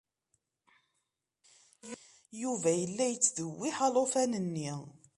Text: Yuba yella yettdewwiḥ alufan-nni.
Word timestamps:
Yuba 2.41 2.69
yella 2.79 3.05
yettdewwiḥ 3.09 3.75
alufan-nni. 3.87 4.71